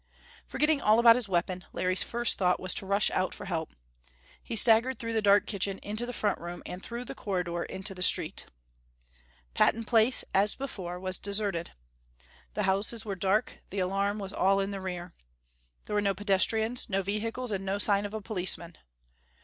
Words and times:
Forgetting 0.47 0.81
all 0.81 0.97
about 0.97 1.15
his 1.15 1.29
weapon, 1.29 1.63
Larry's 1.73 2.01
first 2.01 2.39
thought 2.39 2.59
was 2.59 2.73
to 2.73 2.87
rush 2.87 3.11
out 3.11 3.35
for 3.35 3.45
help. 3.45 3.75
He 4.41 4.55
staggered 4.55 4.97
through 4.97 5.13
the 5.13 5.21
dark 5.21 5.45
kitchen 5.45 5.77
into 5.83 6.07
the 6.07 6.11
front 6.11 6.41
room, 6.41 6.63
and 6.65 6.81
through 6.81 7.05
the 7.05 7.13
corridor 7.13 7.61
into 7.65 7.93
the 7.93 8.01
street. 8.01 8.45
Patton 9.53 9.83
Place, 9.83 10.23
as 10.33 10.55
before, 10.55 10.99
was 10.99 11.19
deserted. 11.19 11.73
The 12.55 12.63
houses 12.63 13.05
were 13.05 13.13
dark; 13.15 13.59
the 13.69 13.77
alarm 13.77 14.17
was 14.17 14.33
all 14.33 14.59
in 14.59 14.71
the 14.71 14.81
rear. 14.81 15.13
There 15.85 15.93
were 15.93 16.01
no 16.01 16.15
pedestrians, 16.15 16.89
no 16.89 17.03
vehicles, 17.03 17.51
and 17.51 17.63
no 17.63 17.77
sign 17.77 18.03
of 18.07 18.13
a 18.15 18.21
policeman. 18.21 18.79